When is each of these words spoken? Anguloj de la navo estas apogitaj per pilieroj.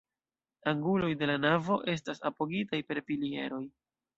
Anguloj 0.71 1.09
de 1.19 1.27
la 1.31 1.35
navo 1.43 1.77
estas 1.95 2.25
apogitaj 2.31 2.83
per 2.89 3.07
pilieroj. 3.11 3.65